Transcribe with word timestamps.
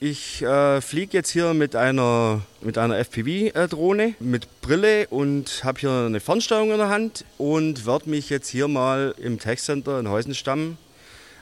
Ich 0.00 0.42
äh, 0.42 0.80
fliege 0.80 1.16
jetzt 1.16 1.30
hier 1.30 1.54
mit 1.54 1.74
einer, 1.74 2.42
mit 2.60 2.78
einer 2.78 2.98
FPV-Drohne 2.98 4.14
mit 4.20 4.60
Brille 4.60 5.08
und 5.08 5.64
habe 5.64 5.80
hier 5.80 5.90
eine 5.90 6.20
Fernsteuerung 6.20 6.70
in 6.70 6.78
der 6.78 6.88
Hand 6.88 7.24
und 7.36 7.84
werde 7.84 8.08
mich 8.08 8.30
jetzt 8.30 8.48
hier 8.48 8.68
mal 8.68 9.12
im 9.18 9.40
Tech-Center 9.40 9.98
in 9.98 10.08
Heusenstamm, 10.08 10.78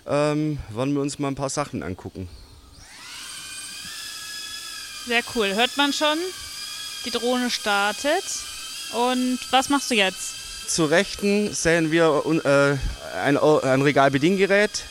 ähm, 0.07 0.59
werden 0.71 0.95
wir 0.95 1.03
uns 1.03 1.19
mal 1.19 1.29
ein 1.29 1.35
paar 1.35 1.51
Sachen 1.51 1.83
angucken. 1.83 2.31
Sehr 5.07 5.21
cool. 5.35 5.55
Hört 5.55 5.77
man 5.77 5.93
schon? 5.93 6.17
Die 7.05 7.11
Drohne 7.11 7.51
startet. 7.51 8.25
Und 8.95 9.39
was 9.51 9.69
machst 9.69 9.91
du 9.91 9.97
jetzt? 9.97 10.71
Zur 10.71 10.89
Rechten 10.89 11.53
sehen 11.53 11.93
wir 11.93 12.23
äh, 12.25 13.19
ein, 13.19 13.37
ein 13.37 13.83
Regalbediengerät 13.83 14.85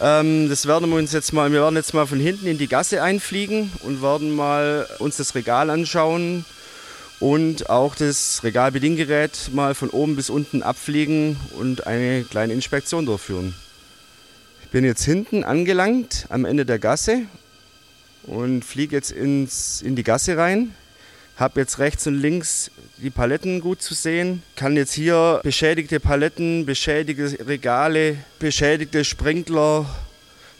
ähm, 0.00 0.48
das 0.48 0.66
werden 0.66 0.88
wir 0.88 0.96
uns 0.96 1.12
jetzt 1.12 1.32
mal, 1.32 1.52
wir 1.52 1.60
werden 1.60 1.76
jetzt 1.76 1.92
mal 1.92 2.06
von 2.06 2.18
hinten 2.18 2.46
in 2.46 2.56
die 2.56 2.68
Gasse 2.68 3.02
einfliegen 3.02 3.70
und 3.82 4.00
werden 4.00 4.34
mal 4.34 4.86
uns 4.98 5.18
das 5.18 5.34
Regal 5.34 5.68
anschauen 5.68 6.44
und 7.20 7.68
auch 7.68 7.94
das 7.94 8.42
Regalbediengerät 8.42 9.50
mal 9.52 9.74
von 9.74 9.90
oben 9.90 10.16
bis 10.16 10.30
unten 10.30 10.62
abfliegen 10.62 11.36
und 11.58 11.86
eine 11.86 12.24
kleine 12.24 12.54
Inspektion 12.54 13.04
durchführen. 13.04 13.54
Ich 14.62 14.70
bin 14.70 14.84
jetzt 14.84 15.04
hinten 15.04 15.44
angelangt 15.44 16.26
am 16.30 16.46
Ende 16.46 16.64
der 16.64 16.78
Gasse 16.78 17.22
und 18.22 18.64
fliege 18.64 18.96
jetzt 18.96 19.10
ins, 19.10 19.82
in 19.82 19.96
die 19.96 20.02
Gasse 20.02 20.36
rein. 20.36 20.74
Habe 21.40 21.60
jetzt 21.60 21.78
rechts 21.78 22.06
und 22.06 22.20
links 22.20 22.70
die 22.98 23.08
Paletten 23.08 23.62
gut 23.62 23.80
zu 23.80 23.94
sehen. 23.94 24.42
Kann 24.56 24.76
jetzt 24.76 24.92
hier 24.92 25.40
beschädigte 25.42 25.98
Paletten, 25.98 26.66
beschädigte 26.66 27.46
Regale, 27.46 28.18
beschädigte 28.38 29.06
Sprinkler, 29.06 29.86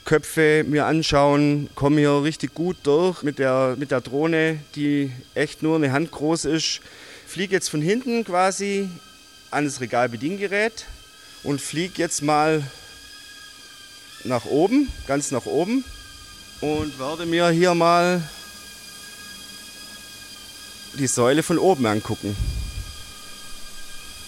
Köpfe 0.06 0.64
mir 0.66 0.86
anschauen, 0.86 1.68
komme 1.74 2.00
hier 2.00 2.22
richtig 2.22 2.54
gut 2.54 2.78
durch 2.84 3.22
mit 3.22 3.38
der, 3.38 3.76
mit 3.78 3.90
der 3.90 4.00
Drohne, 4.00 4.58
die 4.74 5.12
echt 5.34 5.62
nur 5.62 5.76
eine 5.76 5.92
Hand 5.92 6.12
groß 6.12 6.46
ist. 6.46 6.80
Fliege 7.26 7.52
jetzt 7.52 7.68
von 7.68 7.82
hinten 7.82 8.24
quasi 8.24 8.88
an 9.50 9.66
das 9.66 9.82
Regalbediengerät 9.82 10.86
und 11.42 11.60
fliege 11.60 11.92
jetzt 11.98 12.22
mal 12.22 12.62
nach 14.24 14.46
oben, 14.46 14.88
ganz 15.06 15.30
nach 15.30 15.44
oben 15.44 15.84
und 16.62 16.98
werde 16.98 17.26
mir 17.26 17.50
hier 17.50 17.74
mal 17.74 18.22
die 20.94 21.06
Säule 21.06 21.42
von 21.42 21.58
oben 21.58 21.86
angucken. 21.86 22.36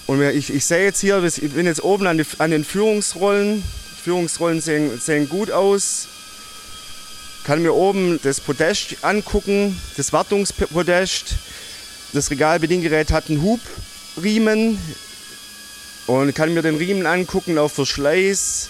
Und 0.06 0.22
ich, 0.22 0.52
ich 0.52 0.64
sehe 0.64 0.84
jetzt 0.84 1.00
hier, 1.00 1.22
ich 1.22 1.52
bin 1.52 1.66
jetzt 1.66 1.82
oben 1.82 2.06
an, 2.06 2.18
die, 2.18 2.24
an 2.38 2.50
den 2.50 2.64
Führungsrollen. 2.64 3.62
Führungsrollen 4.02 4.60
sehen, 4.60 5.00
sehen 5.00 5.28
gut 5.28 5.50
aus. 5.50 6.08
Kann 7.44 7.62
mir 7.62 7.72
oben 7.72 8.20
das 8.22 8.40
Podest 8.40 8.96
angucken, 9.02 9.80
das 9.96 10.12
Wartungspodest. 10.12 11.36
Das 12.12 12.30
Regalbediengerät 12.30 13.10
hat 13.10 13.30
einen 13.30 13.42
Hubriemen 13.42 14.78
und 16.06 16.34
kann 16.34 16.52
mir 16.52 16.62
den 16.62 16.76
Riemen 16.76 17.06
angucken 17.06 17.58
auf 17.58 17.72
Verschleiß. 17.72 18.68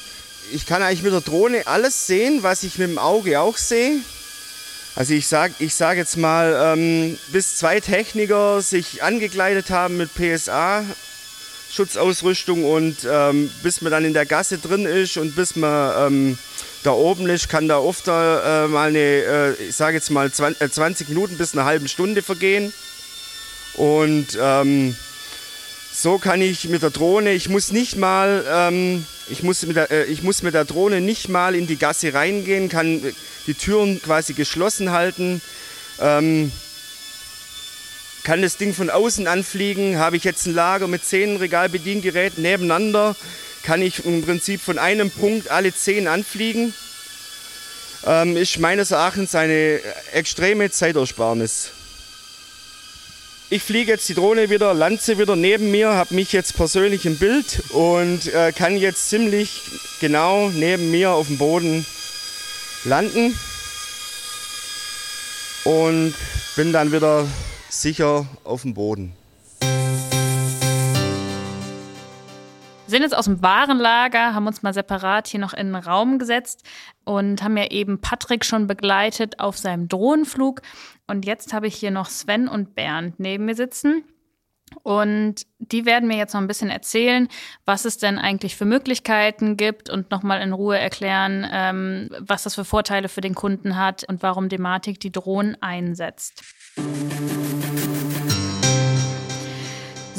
Ich 0.53 0.67
kann 0.67 0.83
eigentlich 0.83 1.03
mit 1.03 1.13
der 1.13 1.23
Drohne 1.23 1.67
alles 1.67 2.07
sehen, 2.07 2.43
was 2.43 2.63
ich 2.63 2.79
mit 2.79 2.89
dem 2.89 2.99
Auge 2.99 3.41
auch 3.41 3.57
sehe. 3.57 4.01
Also 4.95 5.15
ich 5.15 5.27
sage 5.27 5.55
ich 5.59 5.75
sag 5.75 5.97
jetzt 5.97 6.17
mal, 6.17 6.75
ähm, 6.77 7.19
bis 7.29 7.57
zwei 7.57 7.81
Techniker 7.81 8.61
sich 8.61 9.03
angekleidet 9.03 9.71
haben 9.71 9.97
mit 9.97 10.11
PSA, 10.15 10.85
Schutzausrüstung 11.73 12.65
und 12.65 12.99
ähm, 13.11 13.51
bis 13.63 13.81
man 13.81 13.91
dann 13.91 14.05
in 14.05 14.13
der 14.13 14.27
Gasse 14.27 14.59
drin 14.59 14.85
ist 14.85 15.17
und 15.17 15.35
bis 15.35 15.57
man 15.57 16.13
ähm, 16.13 16.39
da 16.83 16.91
oben 16.93 17.29
ist, 17.31 17.49
kann 17.49 17.69
da 17.69 17.79
oft 17.79 18.07
äh, 18.09 18.11
mal 18.11 18.89
eine, 18.89 18.99
äh, 18.99 19.53
ich 19.69 19.77
sage 19.77 19.97
jetzt 19.97 20.11
mal 20.11 20.31
20, 20.31 20.61
äh, 20.61 20.71
20, 20.71 21.09
Minuten 21.09 21.39
bis 21.39 21.55
eine 21.55 21.65
halbe 21.65 21.89
Stunde 21.89 22.23
vergehen. 22.23 22.75
Und 23.75 24.37
ähm, 24.39 24.95
so 25.93 26.19
kann 26.19 26.41
ich 26.41 26.69
mit 26.69 26.83
der 26.83 26.91
Drohne, 26.91 27.33
ich 27.33 27.49
muss 27.49 27.71
nicht 27.71 27.97
mal, 27.97 28.45
ähm, 28.49 29.05
ich, 29.29 29.43
muss 29.43 29.65
mit 29.67 29.77
der, 29.77 29.91
äh, 29.91 30.05
ich 30.05 30.23
muss 30.23 30.43
mit 30.43 30.55
der 30.55 30.65
Drohne 30.65 31.01
nicht 31.01 31.29
mal 31.29 31.55
in 31.55 31.67
die 31.67 31.77
Gasse 31.77 32.15
reingehen, 32.15 32.69
kann 32.69 33.03
die 33.47 33.55
Türen 33.55 34.01
quasi 34.01 34.33
geschlossen 34.33 34.91
halten. 34.91 35.43
Ähm, 36.01 36.51
kann 38.25 38.41
das 38.41 38.57
Ding 38.57 38.73
von 38.73 38.89
außen 38.89 39.27
anfliegen. 39.27 39.99
Habe 39.99 40.17
ich 40.17 40.25
jetzt 40.25 40.47
ein 40.47 40.55
Lager 40.55 40.87
mit 40.87 41.05
zehn 41.05 41.37
Regalbediengeräten 41.37 42.43
nebeneinander, 42.43 43.17
kann 43.63 43.83
ich 43.83 44.05
im 44.05 44.23
Prinzip 44.23 44.61
von 44.61 44.79
einem 44.79 45.11
Punkt 45.11 45.51
alle 45.51 45.75
zehn 45.75 46.09
anfliegen. 46.09 46.73
Ähm, 48.05 48.37
ist 48.37 48.59
meines 48.59 48.91
Erachtens 48.91 49.35
eine 49.35 49.81
extreme 50.13 50.71
Zeitersparnis. 50.71 51.71
Ich 53.53 53.63
fliege 53.63 53.93
jetzt 53.93 54.09
die 54.09 54.15
Drohne 54.15 54.49
wieder, 54.49 54.73
lande 54.73 55.19
wieder 55.19 55.37
neben 55.37 55.71
mir, 55.71 55.91
habe 55.91 56.15
mich 56.15 56.33
jetzt 56.33 56.57
persönlich 56.57 57.05
im 57.05 57.19
Bild 57.19 57.63
und 57.75 58.33
äh, 58.33 58.51
kann 58.51 58.79
jetzt 58.79 59.11
ziemlich 59.11 59.61
genau 60.01 60.49
neben 60.49 60.91
mir 60.91 61.11
auf 61.11 61.27
dem 61.27 61.37
Boden 61.37 61.85
landen 62.85 63.39
und 65.65 66.15
bin 66.57 66.73
dann 66.73 66.93
wieder 66.93 67.27
sicher 67.69 68.25
auf 68.43 68.63
dem 68.63 68.73
Boden. 68.73 69.13
Wir 72.87 72.99
sind 72.99 73.03
jetzt 73.03 73.15
aus 73.15 73.27
dem 73.27 73.43
Warenlager, 73.43 74.33
haben 74.35 74.47
uns 74.47 74.63
mal 74.63 74.73
separat 74.73 75.29
hier 75.29 75.41
noch 75.41 75.53
in 75.53 75.75
den 75.75 75.77
Raum 75.77 76.19
gesetzt 76.19 76.63
und 77.05 77.43
haben 77.43 77.57
ja 77.57 77.71
eben 77.71 78.01
Patrick 78.01 78.45
schon 78.45 78.67
begleitet 78.67 79.41
auf 79.41 79.59
seinem 79.59 79.89
Drohnenflug. 79.89 80.63
Und 81.07 81.27
jetzt 81.27 81.53
habe 81.53 81.67
ich 81.67 81.75
hier 81.75 81.91
noch 81.91 82.09
Sven 82.09 82.49
und 82.49 82.75
Bernd 82.75 83.19
neben 83.19 83.45
mir 83.45 83.55
sitzen. 83.55 84.05
Und 84.83 85.47
die 85.59 85.85
werden 85.85 86.09
mir 86.09 86.17
jetzt 86.17 86.33
noch 86.33 86.41
ein 86.41 86.47
bisschen 86.47 86.71
erzählen, 86.71 87.29
was 87.65 87.85
es 87.85 87.99
denn 87.99 88.19
eigentlich 88.19 88.57
für 88.57 88.65
Möglichkeiten 88.65 89.57
gibt 89.57 89.91
und 89.91 90.11
nochmal 90.11 90.41
in 90.41 90.53
Ruhe 90.53 90.79
erklären, 90.79 91.47
ähm, 91.53 92.09
was 92.19 92.45
das 92.45 92.55
für 92.55 92.65
Vorteile 92.65 93.09
für 93.09 93.21
den 93.21 93.35
Kunden 93.35 93.77
hat 93.77 94.05
und 94.05 94.23
warum 94.23 94.49
Dematik 94.49 94.99
die 95.01 95.13
Drohnen 95.13 95.61
einsetzt. 95.61 96.43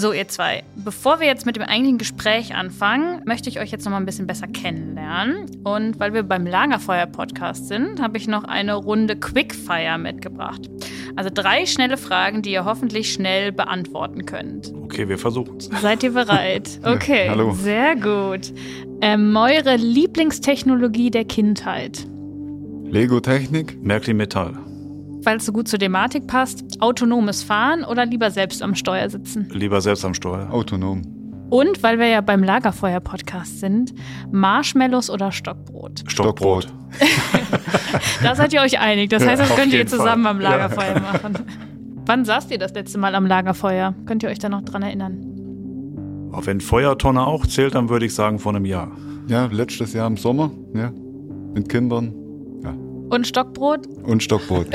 So, 0.04 0.12
ihr 0.12 0.28
zwei, 0.28 0.66
bevor 0.76 1.22
wir 1.22 1.28
jetzt 1.28 1.46
mit 1.46 1.56
dem 1.56 1.64
eigentlichen 1.64 1.98
Gespräch 1.98 2.54
anfangen, 2.54 3.22
möchte 3.24 3.48
ich 3.48 3.62
euch 3.62 3.72
jetzt 3.72 3.86
noch 3.86 3.92
mal 3.92 4.00
ein 4.00 4.06
bisschen 4.06 4.28
besser 4.28 4.48
kennenlernen. 4.48 5.46
Und 5.64 5.98
weil 5.98 6.14
wir 6.14 6.24
beim 6.24 6.46
Lagerfeuer-Podcast 6.46 7.70
sind, 7.70 8.02
habe 8.02 8.18
ich 8.18 8.28
noch 8.28 8.44
eine 8.44 8.76
Runde 8.76 9.16
Quickfire 9.16 9.98
mitgebracht. 9.98 10.70
Also 11.16 11.30
drei 11.34 11.66
schnelle 11.66 11.96
Fragen, 11.96 12.42
die 12.42 12.52
ihr 12.52 12.66
hoffentlich 12.66 13.14
schnell 13.14 13.54
beantworten 13.54 14.26
könnt. 14.26 14.74
Okay, 14.84 15.08
wir 15.08 15.18
versuchen 15.18 15.56
es. 15.60 15.70
Seid 15.82 16.04
ihr 16.04 16.12
bereit? 16.12 16.82
Okay, 16.84 17.30
Hallo. 17.30 17.54
sehr 17.54 17.96
gut. 17.96 18.52
Ähm, 19.00 19.34
eure 19.38 19.78
Lieblingstechnologie 19.78 21.12
der 21.12 21.24
Kindheit? 21.24 22.06
Lego-Technik? 22.90 23.82
Märklin 23.82 24.18
Metall 24.18 24.63
weil 25.26 25.38
es 25.38 25.46
so 25.46 25.52
gut 25.52 25.68
zur 25.68 25.80
Thematik 25.80 26.28
passt, 26.28 26.64
autonomes 26.82 27.44
Fahren 27.44 27.84
oder 27.84 28.06
lieber 28.06 28.32
selbst 28.32 28.62
am 28.62 28.76
Steuer 28.76 29.10
sitzen? 29.10 29.48
Lieber 29.52 29.82
selbst 29.82 30.06
am 30.06 30.14
Steuer. 30.14 30.50
Autonom. 30.52 31.02
Und 31.50 31.84
weil 31.84 32.00
wir 32.00 32.08
ja 32.08 32.22
beim 32.22 32.42
Lagerfeuer-Podcast 32.44 33.60
sind, 33.60 33.94
Marshmallows 34.32 35.10
oder 35.10 35.32
Stockbrot? 35.32 36.04
Stockbrot. 36.08 36.68
da 38.24 38.34
seid 38.34 38.54
ihr 38.54 38.62
euch 38.62 38.80
einig. 38.80 39.10
Das 39.12 39.26
heißt, 39.26 39.42
das 39.42 39.50
Ja, 39.50 39.56
könnt 39.56 39.74
ihr 39.74 39.86
zusammen 39.86 40.24
Fall. 40.24 40.32
am 40.32 40.40
Lagerfeuer 40.40 41.00
machen. 41.00 41.38
Wann 42.06 42.26
saßt 42.26 42.50
ihr 42.52 42.58
das 42.58 42.74
letzte 42.74 42.98
Mal 42.98 43.14
am 43.14 43.26
Lagerfeuer? 43.28 43.94
Könnt 44.06 44.24
ihr 44.24 44.30
euch 44.30 44.40
da 44.40 44.50
noch 44.50 44.64
dran 44.64 44.82
erinnern? 44.82 46.30
Auch 46.32 46.48
wenn 46.48 46.60
Feuertonne 46.60 47.26
auch 47.28 47.46
zählt, 47.46 47.76
dann 47.76 47.90
würde 47.90 48.08
ich 48.08 48.16
sagen 48.16 48.40
vor 48.40 48.56
einem 48.56 48.66
Jahr. 48.66 48.92
Ja, 49.28 49.46
letztes 49.46 49.94
Jahr 49.94 50.08
im 50.08 50.18
Sommer, 50.18 50.50
ja. 50.74 50.92
Mit 51.54 51.70
Kindern. 51.70 52.14
Und 53.14 53.28
Stockbrot? 53.28 53.86
Und 54.04 54.24
Stockbrot. 54.24 54.68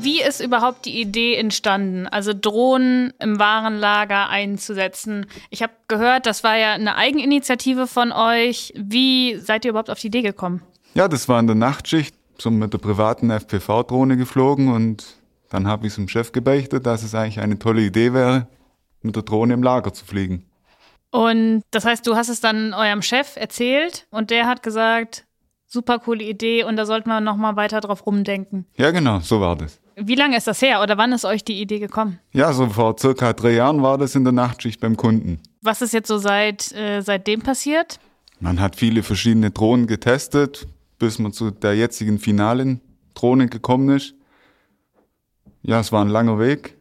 Wie 0.00 0.22
ist 0.22 0.40
überhaupt 0.40 0.86
die 0.86 0.98
Idee 0.98 1.34
entstanden, 1.34 2.06
also 2.06 2.32
Drohnen 2.32 3.12
im 3.20 3.38
Warenlager 3.38 4.30
einzusetzen? 4.30 5.26
Ich 5.50 5.62
habe 5.62 5.74
gehört, 5.88 6.24
das 6.24 6.42
war 6.42 6.56
ja 6.56 6.72
eine 6.72 6.96
Eigeninitiative 6.96 7.86
von 7.86 8.12
euch. 8.12 8.72
Wie 8.76 9.36
seid 9.36 9.66
ihr 9.66 9.72
überhaupt 9.72 9.90
auf 9.90 10.00
die 10.00 10.06
Idee 10.06 10.22
gekommen? 10.22 10.62
ja, 10.94 11.06
das 11.06 11.28
war 11.28 11.38
in 11.40 11.46
der 11.46 11.56
Nachtschicht, 11.56 12.14
so 12.38 12.50
mit 12.50 12.72
der 12.72 12.78
privaten 12.78 13.30
FPV-Drohne 13.30 14.16
geflogen 14.16 14.72
und 14.72 15.16
dann 15.50 15.66
habe 15.66 15.86
ich 15.86 15.92
es 15.92 15.96
dem 15.96 16.08
Chef 16.08 16.32
gebeichtet, 16.32 16.86
dass 16.86 17.02
es 17.02 17.14
eigentlich 17.14 17.40
eine 17.40 17.58
tolle 17.58 17.82
Idee 17.82 18.14
wäre, 18.14 18.46
mit 19.02 19.16
der 19.16 19.22
Drohne 19.22 19.52
im 19.52 19.62
Lager 19.62 19.92
zu 19.92 20.06
fliegen. 20.06 20.46
Und 21.14 21.62
das 21.70 21.84
heißt, 21.84 22.04
du 22.08 22.16
hast 22.16 22.28
es 22.28 22.40
dann 22.40 22.74
eurem 22.74 23.00
Chef 23.00 23.36
erzählt 23.36 24.08
und 24.10 24.30
der 24.30 24.46
hat 24.46 24.64
gesagt, 24.64 25.24
super 25.64 26.00
coole 26.00 26.24
Idee 26.24 26.64
und 26.64 26.74
da 26.74 26.86
sollten 26.86 27.08
wir 27.08 27.20
noch 27.20 27.36
mal 27.36 27.54
weiter 27.54 27.80
drauf 27.80 28.04
rumdenken. 28.04 28.66
Ja, 28.76 28.90
genau, 28.90 29.20
so 29.20 29.40
war 29.40 29.54
das. 29.54 29.80
Wie 29.94 30.16
lange 30.16 30.36
ist 30.36 30.48
das 30.48 30.60
her 30.60 30.82
oder 30.82 30.98
wann 30.98 31.12
ist 31.12 31.24
euch 31.24 31.44
die 31.44 31.60
Idee 31.60 31.78
gekommen? 31.78 32.18
Ja, 32.32 32.52
so 32.52 32.66
vor 32.66 32.96
circa 32.98 33.32
drei 33.32 33.52
Jahren 33.52 33.80
war 33.80 33.96
das 33.96 34.16
in 34.16 34.24
der 34.24 34.32
Nachtschicht 34.32 34.80
beim 34.80 34.96
Kunden. 34.96 35.38
Was 35.62 35.82
ist 35.82 35.94
jetzt 35.94 36.08
so 36.08 36.18
seit 36.18 36.72
äh, 36.72 37.00
seitdem 37.00 37.42
passiert? 37.42 38.00
Man 38.40 38.58
hat 38.58 38.74
viele 38.74 39.04
verschiedene 39.04 39.52
Drohnen 39.52 39.86
getestet, 39.86 40.66
bis 40.98 41.20
man 41.20 41.32
zu 41.32 41.52
der 41.52 41.76
jetzigen 41.76 42.18
finalen 42.18 42.80
Drohne 43.14 43.46
gekommen 43.46 43.88
ist. 43.96 44.16
Ja, 45.62 45.78
es 45.78 45.92
war 45.92 46.04
ein 46.04 46.10
langer 46.10 46.40
Weg. 46.40 46.76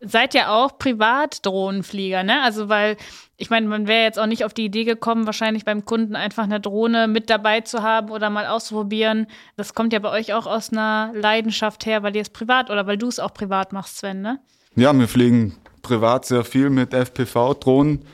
Seid 0.00 0.34
ihr 0.34 0.50
auch 0.50 0.78
Privatdrohnenflieger, 0.78 2.22
ne? 2.22 2.42
Also, 2.42 2.68
weil 2.68 2.96
ich 3.38 3.50
meine, 3.50 3.66
man 3.66 3.86
wäre 3.86 4.04
jetzt 4.04 4.18
auch 4.18 4.26
nicht 4.26 4.44
auf 4.44 4.52
die 4.52 4.66
Idee 4.66 4.84
gekommen, 4.84 5.26
wahrscheinlich 5.26 5.64
beim 5.64 5.84
Kunden 5.84 6.16
einfach 6.16 6.44
eine 6.44 6.60
Drohne 6.60 7.08
mit 7.08 7.30
dabei 7.30 7.62
zu 7.62 7.82
haben 7.82 8.10
oder 8.10 8.28
mal 8.28 8.46
auszuprobieren. 8.46 9.26
Das 9.56 9.74
kommt 9.74 9.92
ja 9.92 9.98
bei 9.98 10.10
euch 10.10 10.34
auch 10.34 10.46
aus 10.46 10.70
einer 10.70 11.12
Leidenschaft 11.14 11.86
her, 11.86 12.02
weil 12.02 12.14
ihr 12.14 12.22
es 12.22 12.30
privat 12.30 12.70
oder 12.70 12.86
weil 12.86 12.98
du 12.98 13.08
es 13.08 13.18
auch 13.18 13.32
privat 13.32 13.72
machst, 13.72 13.98
Sven, 13.98 14.20
ne? 14.20 14.38
Ja, 14.74 14.92
wir 14.92 15.08
fliegen 15.08 15.56
privat 15.80 16.26
sehr 16.26 16.44
viel 16.44 16.68
mit 16.68 16.92
FPV-Drohnen. 16.92 18.04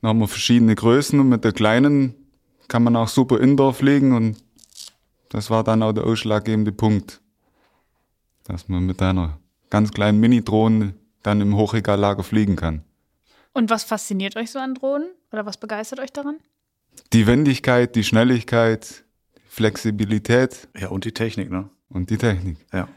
Da 0.00 0.08
haben 0.08 0.18
wir 0.18 0.28
verschiedene 0.28 0.74
Größen 0.74 1.18
und 1.20 1.28
mit 1.28 1.44
der 1.44 1.52
kleinen 1.52 2.14
kann 2.68 2.82
man 2.82 2.96
auch 2.96 3.08
super 3.08 3.40
Indoor 3.40 3.72
fliegen 3.74 4.14
und 4.14 4.36
das 5.28 5.48
war 5.48 5.64
dann 5.64 5.82
auch 5.82 5.92
der 5.92 6.04
ausschlaggebende 6.04 6.72
Punkt, 6.72 7.20
dass 8.44 8.68
man 8.68 8.84
mit 8.84 9.00
einer 9.00 9.38
ganz 9.70 9.92
kleinen 9.92 10.20
Mini-Drohne 10.20 10.94
dann 11.22 11.40
im 11.40 11.56
Hochregallager 11.56 12.22
fliegen 12.22 12.56
kann. 12.56 12.82
Und 13.52 13.70
was 13.70 13.84
fasziniert 13.84 14.36
euch 14.36 14.50
so 14.50 14.58
an 14.58 14.74
Drohnen 14.74 15.08
oder 15.30 15.46
was 15.46 15.56
begeistert 15.58 16.00
euch 16.00 16.12
daran? 16.12 16.36
Die 17.12 17.26
Wendigkeit, 17.26 17.94
die 17.94 18.04
Schnelligkeit, 18.04 19.04
die 19.36 19.48
Flexibilität. 19.48 20.68
Ja, 20.78 20.88
und 20.88 21.04
die 21.04 21.12
Technik, 21.12 21.50
ne? 21.50 21.68
Und 21.88 22.10
die 22.10 22.18
Technik. 22.18 22.56
Ja. 22.72 22.88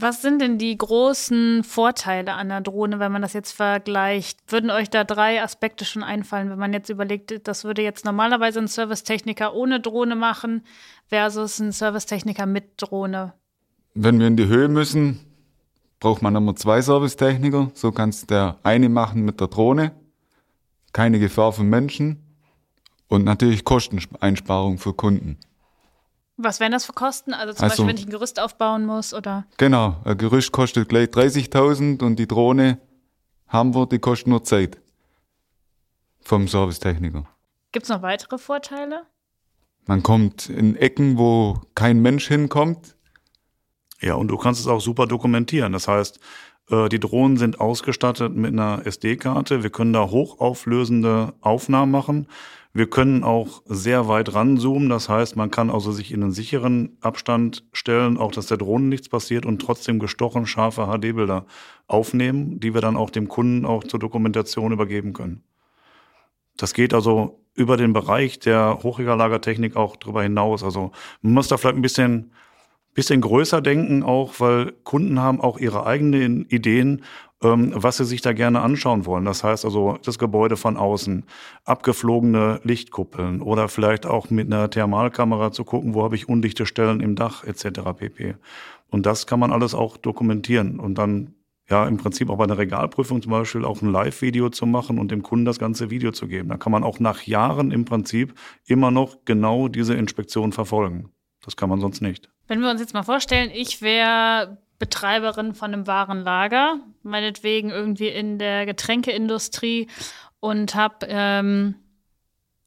Was 0.00 0.22
sind 0.22 0.40
denn 0.40 0.58
die 0.58 0.76
großen 0.76 1.64
Vorteile 1.64 2.34
an 2.34 2.50
der 2.50 2.60
Drohne, 2.60 3.00
wenn 3.00 3.10
man 3.10 3.22
das 3.22 3.32
jetzt 3.32 3.52
vergleicht? 3.52 4.38
Würden 4.46 4.70
euch 4.70 4.90
da 4.90 5.02
drei 5.02 5.42
Aspekte 5.42 5.84
schon 5.84 6.02
einfallen, 6.02 6.50
wenn 6.50 6.58
man 6.58 6.72
jetzt 6.72 6.90
überlegt, 6.90 7.48
das 7.48 7.64
würde 7.64 7.82
jetzt 7.82 8.04
normalerweise 8.04 8.60
ein 8.60 8.68
Servicetechniker 8.68 9.54
ohne 9.54 9.80
Drohne 9.80 10.14
machen 10.14 10.62
versus 11.06 11.58
ein 11.58 11.72
Servicetechniker 11.72 12.46
mit 12.46 12.74
Drohne? 12.76 13.32
Wenn 13.94 14.20
wir 14.20 14.26
in 14.26 14.36
die 14.36 14.46
Höhe 14.46 14.68
müssen, 14.68 15.18
braucht 16.00 16.22
man 16.22 16.34
immer 16.36 16.54
zwei 16.56 16.80
Servicetechniker. 16.80 17.70
So 17.74 17.92
kannst 17.92 18.30
der 18.30 18.56
eine 18.62 18.88
machen 18.88 19.24
mit 19.24 19.40
der 19.40 19.48
Drohne. 19.48 19.92
Keine 20.92 21.18
Gefahr 21.18 21.52
für 21.52 21.64
Menschen. 21.64 22.22
Und 23.08 23.24
natürlich 23.24 23.64
Kosteneinsparung 23.64 24.78
für 24.78 24.92
Kunden. 24.92 25.38
Was 26.36 26.60
wären 26.60 26.72
das 26.72 26.84
für 26.84 26.92
Kosten? 26.92 27.32
Also 27.34 27.52
zum 27.54 27.64
Also- 27.64 27.82
Beispiel, 27.82 27.86
wenn 27.88 27.96
ich 27.96 28.06
ein 28.06 28.10
Gerüst 28.10 28.38
aufbauen 28.38 28.86
muss 28.86 29.12
oder. 29.12 29.44
Genau, 29.56 29.96
ein 30.04 30.16
Gerüst 30.18 30.52
kostet 30.52 30.88
gleich 30.88 31.08
30.000 31.08 32.02
und 32.02 32.16
die 32.16 32.28
Drohne 32.28 32.78
haben 33.48 33.74
wir, 33.74 33.86
die 33.86 33.98
kostet 33.98 34.28
nur 34.28 34.44
Zeit. 34.44 34.78
Vom 36.20 36.46
Servicetechniker. 36.46 37.24
Gibt 37.72 37.84
es 37.84 37.88
noch 37.90 38.02
weitere 38.02 38.38
Vorteile? 38.38 39.02
Man 39.86 40.02
kommt 40.02 40.48
in 40.50 40.76
Ecken, 40.76 41.16
wo 41.18 41.60
kein 41.74 42.00
Mensch 42.02 42.28
hinkommt. 42.28 42.94
Ja, 44.00 44.14
und 44.14 44.28
du 44.28 44.36
kannst 44.36 44.60
es 44.60 44.66
auch 44.66 44.80
super 44.80 45.06
dokumentieren. 45.06 45.72
Das 45.72 45.88
heißt, 45.88 46.20
äh, 46.70 46.88
die 46.88 47.00
Drohnen 47.00 47.36
sind 47.36 47.60
ausgestattet 47.60 48.34
mit 48.34 48.52
einer 48.52 48.86
SD-Karte. 48.86 49.62
Wir 49.62 49.70
können 49.70 49.92
da 49.92 50.10
hochauflösende 50.10 51.34
Aufnahmen 51.40 51.90
machen. 51.90 52.28
Wir 52.72 52.88
können 52.88 53.24
auch 53.24 53.62
sehr 53.66 54.06
weit 54.08 54.34
ranzoomen. 54.34 54.88
Das 54.88 55.08
heißt, 55.08 55.36
man 55.36 55.50
kann 55.50 55.70
also 55.70 55.90
sich 55.90 56.12
in 56.12 56.22
einen 56.22 56.32
sicheren 56.32 56.96
Abstand 57.00 57.64
stellen, 57.72 58.18
auch 58.18 58.30
dass 58.30 58.46
der 58.46 58.58
Drohne 58.58 58.86
nichts 58.86 59.08
passiert 59.08 59.46
und 59.46 59.60
trotzdem 59.60 59.98
gestochen 59.98 60.46
scharfe 60.46 60.86
HD-Bilder 60.86 61.46
aufnehmen, 61.86 62.60
die 62.60 62.74
wir 62.74 62.80
dann 62.80 62.96
auch 62.96 63.10
dem 63.10 63.28
Kunden 63.28 63.64
auch 63.64 63.84
zur 63.84 63.98
Dokumentation 63.98 64.72
übergeben 64.72 65.12
können. 65.12 65.42
Das 66.56 66.74
geht 66.74 66.92
also 66.92 67.40
über 67.54 67.76
den 67.76 67.92
Bereich 67.92 68.38
der 68.38 68.78
Hochregallagertechnik 68.82 69.74
auch 69.74 69.96
drüber 69.96 70.22
hinaus. 70.22 70.62
Also 70.62 70.92
man 71.22 71.34
muss 71.34 71.48
da 71.48 71.56
vielleicht 71.56 71.76
ein 71.76 71.82
bisschen 71.82 72.32
bisschen 72.98 73.20
größer 73.20 73.60
denken 73.60 74.02
auch, 74.02 74.40
weil 74.40 74.72
Kunden 74.82 75.20
haben 75.20 75.40
auch 75.40 75.56
ihre 75.60 75.86
eigenen 75.86 76.46
Ideen, 76.46 77.04
ähm, 77.44 77.70
was 77.72 77.98
sie 77.98 78.04
sich 78.04 78.22
da 78.22 78.32
gerne 78.32 78.60
anschauen 78.60 79.06
wollen. 79.06 79.24
Das 79.24 79.44
heißt 79.44 79.64
also 79.64 80.00
das 80.02 80.18
Gebäude 80.18 80.56
von 80.56 80.76
außen, 80.76 81.24
abgeflogene 81.64 82.58
Lichtkuppeln 82.64 83.40
oder 83.40 83.68
vielleicht 83.68 84.04
auch 84.04 84.30
mit 84.30 84.52
einer 84.52 84.68
Thermalkamera 84.68 85.52
zu 85.52 85.62
gucken, 85.62 85.94
wo 85.94 86.02
habe 86.02 86.16
ich 86.16 86.28
undichte 86.28 86.66
Stellen 86.66 86.98
im 86.98 87.14
Dach 87.14 87.44
etc. 87.44 87.82
pp. 87.96 88.34
Und 88.90 89.06
das 89.06 89.28
kann 89.28 89.38
man 89.38 89.52
alles 89.52 89.76
auch 89.76 89.96
dokumentieren 89.96 90.80
und 90.80 90.96
dann 90.96 91.34
ja 91.70 91.86
im 91.86 91.98
Prinzip 91.98 92.28
auch 92.30 92.38
bei 92.38 92.44
einer 92.44 92.58
Regalprüfung 92.58 93.22
zum 93.22 93.30
Beispiel 93.30 93.64
auch 93.64 93.80
ein 93.80 93.92
Live-Video 93.92 94.48
zu 94.48 94.66
machen 94.66 94.98
und 94.98 95.12
dem 95.12 95.22
Kunden 95.22 95.44
das 95.44 95.60
ganze 95.60 95.90
Video 95.90 96.10
zu 96.10 96.26
geben. 96.26 96.48
Da 96.48 96.56
kann 96.56 96.72
man 96.72 96.82
auch 96.82 96.98
nach 96.98 97.22
Jahren 97.22 97.70
im 97.70 97.84
Prinzip 97.84 98.34
immer 98.66 98.90
noch 98.90 99.18
genau 99.24 99.68
diese 99.68 99.94
Inspektion 99.94 100.50
verfolgen. 100.50 101.10
Das 101.44 101.54
kann 101.54 101.68
man 101.68 101.78
sonst 101.78 102.00
nicht. 102.00 102.28
Wenn 102.48 102.60
wir 102.60 102.70
uns 102.70 102.80
jetzt 102.80 102.94
mal 102.94 103.02
vorstellen, 103.02 103.50
ich 103.52 103.82
wäre 103.82 104.58
Betreiberin 104.78 105.54
von 105.54 105.72
einem 105.72 105.86
Warenlager, 105.86 106.80
meinetwegen 107.02 107.70
irgendwie 107.70 108.08
in 108.08 108.38
der 108.38 108.64
Getränkeindustrie 108.64 109.88
und 110.40 110.74
habe 110.74 111.06
ähm, 111.08 111.74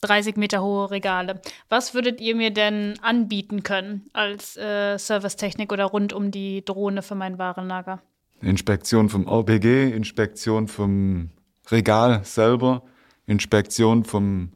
30 0.02 0.36
Meter 0.36 0.62
hohe 0.62 0.92
Regale. 0.92 1.42
Was 1.70 1.94
würdet 1.94 2.22
ihr 2.22 2.36
mir 2.36 2.52
denn 2.52 2.96
anbieten 3.02 3.64
können 3.64 4.06
als 4.14 4.58
äh, 4.58 4.98
Servicetechnik 4.98 5.72
oder 5.72 5.86
rund 5.86 6.14
um 6.14 6.32
die 6.32 6.64
Drohne 6.66 7.02
für 7.02 7.16
mein 7.16 7.38
Warenlager? 7.38 8.02
Inspektion 8.42 9.10
vom 9.10 9.28
RPG, 9.28 9.92
Inspektion 9.92 10.68
vom 10.68 11.30
Regal 11.70 12.24
selber, 12.24 12.84
Inspektion 13.26 14.04
vom 14.04 14.52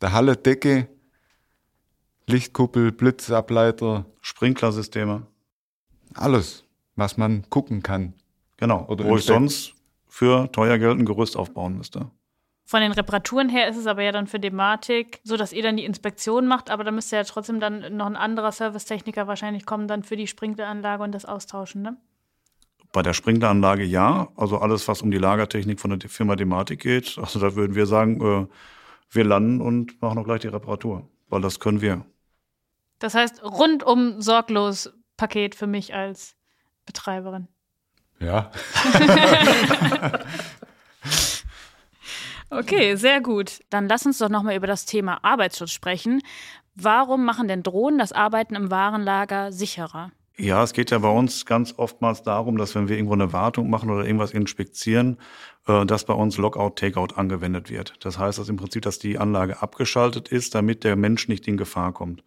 der 0.00 0.12
Halledecke, 0.12 0.88
Lichtkuppel, 2.26 2.92
Blitzableiter, 2.92 4.06
Sprinklersysteme. 4.20 5.26
alles, 6.14 6.64
was 6.96 7.16
man 7.16 7.48
gucken 7.50 7.82
kann. 7.82 8.14
Genau, 8.58 8.84
Oder 8.86 9.04
wo 9.04 9.16
ich 9.16 9.24
sonst 9.24 9.74
für 10.06 10.50
teuer 10.52 10.78
Geld 10.78 10.98
ein 10.98 11.06
Gerüst 11.06 11.36
aufbauen 11.36 11.76
müsste. 11.76 12.10
Von 12.64 12.80
den 12.80 12.92
Reparaturen 12.92 13.48
her 13.48 13.68
ist 13.68 13.76
es 13.76 13.86
aber 13.86 14.02
ja 14.02 14.12
dann 14.12 14.26
für 14.26 14.38
Dematik 14.38 15.20
so, 15.24 15.36
dass 15.36 15.52
ihr 15.52 15.62
dann 15.62 15.76
die 15.76 15.84
Inspektion 15.84 16.46
macht, 16.46 16.70
aber 16.70 16.84
da 16.84 16.90
müsste 16.90 17.16
ja 17.16 17.24
trotzdem 17.24 17.60
dann 17.60 17.96
noch 17.96 18.06
ein 18.06 18.16
anderer 18.16 18.52
Servicetechniker 18.52 19.26
wahrscheinlich 19.26 19.66
kommen, 19.66 19.88
dann 19.88 20.02
für 20.02 20.16
die 20.16 20.26
Sprinkleranlage 20.26 21.02
und 21.02 21.12
das 21.12 21.24
Austauschen, 21.24 21.82
ne? 21.82 21.96
Bei 22.92 23.02
der 23.02 23.14
Sprinkleranlage 23.14 23.84
ja, 23.84 24.28
also 24.36 24.58
alles, 24.58 24.86
was 24.86 25.00
um 25.02 25.10
die 25.10 25.18
Lagertechnik 25.18 25.80
von 25.80 25.98
der 25.98 26.08
Firma 26.10 26.36
Dematik 26.36 26.80
geht. 26.80 27.16
Also 27.20 27.40
da 27.40 27.54
würden 27.56 27.74
wir 27.74 27.86
sagen, 27.86 28.20
äh, 28.20 28.46
wir 29.10 29.24
landen 29.24 29.60
und 29.60 30.00
machen 30.00 30.18
auch 30.18 30.24
gleich 30.24 30.40
die 30.40 30.48
Reparatur, 30.48 31.08
weil 31.28 31.40
das 31.40 31.58
können 31.58 31.80
wir. 31.80 32.04
Das 33.02 33.14
heißt, 33.14 33.42
rundum 33.42 34.22
sorglos 34.22 34.92
Paket 35.16 35.56
für 35.56 35.66
mich 35.66 35.92
als 35.92 36.36
Betreiberin. 36.86 37.48
Ja. 38.20 38.50
Okay, 42.54 42.96
sehr 42.96 43.22
gut. 43.22 43.60
Dann 43.70 43.88
lass 43.88 44.04
uns 44.04 44.18
doch 44.18 44.28
nochmal 44.28 44.54
über 44.56 44.66
das 44.66 44.84
Thema 44.84 45.24
Arbeitsschutz 45.24 45.70
sprechen. 45.70 46.20
Warum 46.74 47.24
machen 47.24 47.48
denn 47.48 47.62
Drohnen 47.62 47.98
das 47.98 48.12
Arbeiten 48.12 48.54
im 48.54 48.70
Warenlager 48.70 49.52
sicherer? 49.52 50.12
Ja, 50.36 50.62
es 50.62 50.74
geht 50.74 50.90
ja 50.90 50.98
bei 50.98 51.08
uns 51.08 51.46
ganz 51.46 51.72
oftmals 51.78 52.22
darum, 52.22 52.58
dass 52.58 52.74
wenn 52.74 52.88
wir 52.88 52.96
irgendwo 52.96 53.14
eine 53.14 53.32
Wartung 53.32 53.70
machen 53.70 53.88
oder 53.88 54.04
irgendwas 54.04 54.32
inspizieren, 54.32 55.16
äh, 55.66 55.86
dass 55.86 56.04
bei 56.04 56.12
uns 56.12 56.36
Lockout, 56.36 56.76
Takeout 56.76 57.14
angewendet 57.16 57.70
wird. 57.70 57.94
Das 58.00 58.18
heißt, 58.18 58.38
dass 58.38 58.50
im 58.50 58.58
Prinzip, 58.58 58.82
dass 58.82 58.98
die 58.98 59.18
Anlage 59.18 59.62
abgeschaltet 59.62 60.28
ist, 60.28 60.54
damit 60.54 60.84
der 60.84 60.96
Mensch 60.96 61.28
nicht 61.28 61.48
in 61.48 61.56
Gefahr 61.56 61.92
kommt. 61.94 62.22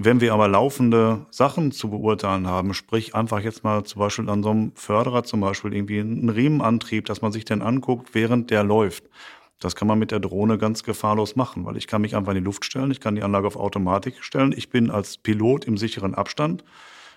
Wenn 0.00 0.20
wir 0.20 0.32
aber 0.32 0.46
laufende 0.46 1.26
Sachen 1.32 1.72
zu 1.72 1.90
beurteilen 1.90 2.46
haben, 2.46 2.72
sprich 2.72 3.16
einfach 3.16 3.40
jetzt 3.40 3.64
mal 3.64 3.82
zum 3.82 3.98
Beispiel 3.98 4.30
an 4.30 4.44
so 4.44 4.50
einem 4.50 4.72
Förderer 4.76 5.24
zum 5.24 5.40
Beispiel 5.40 5.74
irgendwie 5.74 5.98
einen 5.98 6.28
Riemenantrieb, 6.28 7.06
dass 7.06 7.20
man 7.20 7.32
sich 7.32 7.44
den 7.44 7.62
anguckt, 7.62 8.14
während 8.14 8.50
der 8.52 8.62
läuft. 8.62 9.10
Das 9.58 9.74
kann 9.74 9.88
man 9.88 9.98
mit 9.98 10.12
der 10.12 10.20
Drohne 10.20 10.56
ganz 10.56 10.84
gefahrlos 10.84 11.34
machen, 11.34 11.64
weil 11.64 11.76
ich 11.76 11.88
kann 11.88 12.02
mich 12.02 12.14
einfach 12.14 12.30
in 12.30 12.38
die 12.38 12.44
Luft 12.44 12.64
stellen, 12.64 12.92
ich 12.92 13.00
kann 13.00 13.16
die 13.16 13.24
Anlage 13.24 13.48
auf 13.48 13.56
Automatik 13.56 14.22
stellen, 14.22 14.54
ich 14.56 14.70
bin 14.70 14.92
als 14.92 15.18
Pilot 15.18 15.64
im 15.64 15.76
sicheren 15.76 16.14
Abstand. 16.14 16.62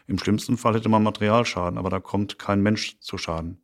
Im 0.07 0.17
schlimmsten 0.17 0.57
Fall 0.57 0.73
hätte 0.73 0.89
man 0.89 1.03
Materialschaden, 1.03 1.77
aber 1.77 1.91
da 1.91 1.99
kommt 1.99 2.39
kein 2.39 2.63
Mensch 2.63 2.97
zu 2.99 3.19
Schaden. 3.19 3.61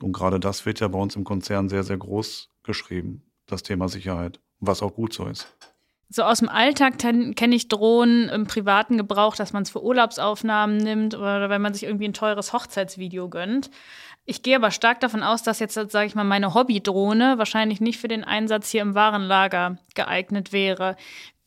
Und 0.00 0.12
gerade 0.12 0.38
das 0.38 0.66
wird 0.66 0.78
ja 0.78 0.86
bei 0.86 1.00
uns 1.00 1.16
im 1.16 1.24
Konzern 1.24 1.68
sehr, 1.68 1.82
sehr 1.82 1.98
groß 1.98 2.48
geschrieben, 2.62 3.22
das 3.46 3.64
Thema 3.64 3.88
Sicherheit, 3.88 4.38
was 4.60 4.84
auch 4.84 4.94
gut 4.94 5.12
so 5.12 5.26
ist. 5.26 5.52
So 6.14 6.24
aus 6.24 6.40
dem 6.40 6.50
Alltag 6.50 6.98
kenne 6.98 7.54
ich 7.54 7.68
Drohnen 7.68 8.28
im 8.28 8.46
privaten 8.46 8.98
Gebrauch, 8.98 9.34
dass 9.34 9.54
man 9.54 9.62
es 9.62 9.70
für 9.70 9.82
Urlaubsaufnahmen 9.82 10.76
nimmt 10.76 11.14
oder 11.14 11.48
wenn 11.48 11.62
man 11.62 11.72
sich 11.72 11.84
irgendwie 11.84 12.04
ein 12.04 12.12
teures 12.12 12.52
Hochzeitsvideo 12.52 13.30
gönnt. 13.30 13.70
Ich 14.26 14.42
gehe 14.42 14.56
aber 14.56 14.70
stark 14.70 15.00
davon 15.00 15.22
aus, 15.22 15.42
dass 15.42 15.58
jetzt, 15.58 15.72
sage 15.72 16.06
ich 16.06 16.14
mal, 16.14 16.24
meine 16.24 16.52
Hobbydrohne 16.52 17.38
wahrscheinlich 17.38 17.80
nicht 17.80 17.98
für 17.98 18.08
den 18.08 18.24
Einsatz 18.24 18.68
hier 18.68 18.82
im 18.82 18.94
Warenlager 18.94 19.78
geeignet 19.94 20.52
wäre. 20.52 20.96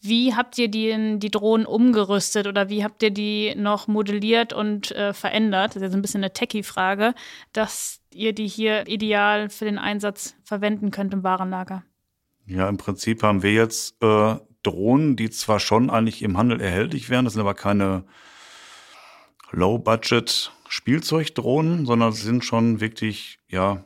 Wie 0.02 0.34
habt 0.34 0.58
ihr 0.58 0.68
die, 0.68 1.20
die 1.20 1.32
Drohnen 1.32 1.68
umgerüstet 1.68 2.48
oder 2.48 2.68
wie 2.68 2.84
habt 2.84 3.04
ihr 3.04 3.12
die 3.12 3.54
noch 3.56 3.88
modelliert 3.88 4.52
und 4.52 4.92
äh, 4.94 5.14
verändert? 5.14 5.70
Das 5.70 5.76
ist 5.78 5.82
jetzt 5.84 5.94
ein 5.94 6.02
bisschen 6.02 6.24
eine 6.24 6.34
Techie-Frage, 6.34 7.14
dass 7.54 8.02
ihr 8.12 8.34
die 8.34 8.48
hier 8.48 8.88
ideal 8.88 9.50
für 9.52 9.66
den 9.66 9.78
Einsatz 9.78 10.36
verwenden 10.44 10.90
könnt 10.90 11.14
im 11.14 11.24
Warenlager. 11.24 11.84
Ja, 12.48 12.68
im 12.68 12.78
Prinzip 12.78 13.24
haben 13.24 13.42
wir 13.42 13.54
jetzt 13.54 13.96
äh, 14.04 14.36
Drohnen, 14.66 15.16
die 15.16 15.30
zwar 15.30 15.60
schon 15.60 15.90
eigentlich 15.90 16.22
im 16.22 16.38
Handel 16.38 16.62
erhältlich 16.62 17.10
wären, 17.10 17.26
das 17.26 17.34
sind 17.34 17.42
aber 17.42 17.54
keine 17.54 18.04
Low-Budget-Spielzeugdrohnen, 19.52 21.86
sondern 21.86 22.10
es 22.10 22.22
sind 22.22 22.44
schon 22.44 22.82
wirklich, 22.82 23.40
ja, 23.48 23.84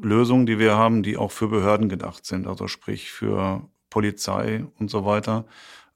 Lösungen, 0.00 0.46
die 0.46 0.58
wir 0.58 0.76
haben, 0.76 1.02
die 1.02 1.16
auch 1.16 1.32
für 1.32 1.48
Behörden 1.48 1.88
gedacht 1.88 2.24
sind, 2.24 2.46
also 2.46 2.68
sprich 2.68 3.10
für 3.10 3.68
Polizei 3.90 4.64
und 4.78 4.90
so 4.90 5.04
weiter. 5.04 5.44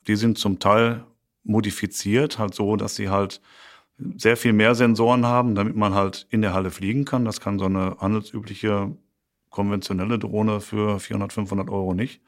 Die 0.08 0.16
sind 0.16 0.38
zum 0.38 0.58
Teil 0.58 1.04
modifiziert, 1.44 2.38
halt 2.38 2.54
so, 2.54 2.76
dass 2.76 2.96
sie 2.96 3.10
halt 3.10 3.40
sehr 4.16 4.36
viel 4.36 4.52
mehr 4.52 4.74
Sensoren 4.74 5.26
haben, 5.26 5.54
damit 5.54 5.76
man 5.76 5.94
halt 5.94 6.26
in 6.30 6.42
der 6.42 6.54
Halle 6.54 6.70
fliegen 6.70 7.04
kann. 7.04 7.24
Das 7.24 7.40
kann 7.40 7.58
so 7.58 7.66
eine 7.66 7.96
handelsübliche 8.00 8.96
konventionelle 9.50 10.18
Drohne 10.18 10.60
für 10.60 10.98
400, 10.98 11.32
500 11.32 11.70
Euro 11.70 11.94
nicht. 11.94 12.22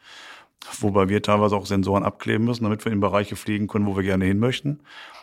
Wobei 0.81 1.09
wir 1.09 1.23
teilweise 1.23 1.57
auch 1.57 1.67
Sensoren 1.67 2.05
abkleben 2.05 2.47
müssen, 2.47 2.65
damit 2.65 2.85
wir 2.85 2.93
in 2.93 3.01
Bereiche 3.01 3.37
fliegen 3.37 3.67
können, 3.67 3.87
wo 3.87 3.97
wir 3.97 4.03
gerne 4.03 4.25
hin 4.25 4.39
möchten. 4.39 4.81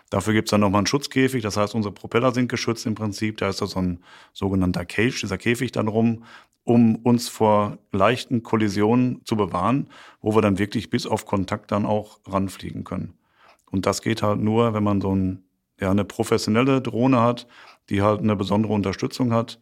Dafür 0.10 0.34
gibt's 0.34 0.52
dann 0.52 0.62
nochmal 0.62 0.80
einen 0.80 0.88
Schutzkäfig, 0.88 1.42
das 1.42 1.56
heißt, 1.56 1.74
unsere 1.74 1.94
Propeller 1.94 2.34
sind 2.34 2.50
geschützt 2.50 2.86
im 2.86 2.96
Prinzip. 2.96 3.38
Da 3.38 3.50
ist 3.50 3.62
da 3.62 3.66
so 3.66 3.80
ein 3.80 4.04
sogenannter 4.34 4.86
Cage, 4.86 5.22
dieser 5.22 5.38
Käfig 5.38 5.72
dann 5.72 5.88
rum, 5.88 6.26
um 6.64 6.98
uns 6.98 7.30
vor 7.30 7.78
leichten 7.92 8.44
Kollisionen 8.44 9.22
zu 9.26 9.36
bewahren, 9.36 9.88
wo 10.22 10.36
wir 10.36 10.42
dann 10.42 10.60
wirklich 10.60 10.90
bis 10.90 11.08
auf 11.08 11.26
Kontakt 11.26 11.72
dann 11.72 11.86
auch 11.86 12.20
ranfliegen 12.28 12.84
können. 12.84 13.14
Und 13.72 13.86
das 13.86 14.02
geht 14.02 14.22
halt 14.22 14.42
nur, 14.42 14.74
wenn 14.74 14.84
man 14.84 15.02
so 15.02 15.16
ein, 15.16 15.44
ja, 15.80 15.90
eine 15.92 16.04
professionelle 16.04 16.82
Drohne 16.82 17.22
hat, 17.22 17.48
die 17.90 18.02
halt 18.02 18.20
eine 18.20 18.36
besondere 18.36 18.74
Unterstützung 18.74 19.34
hat. 19.34 19.60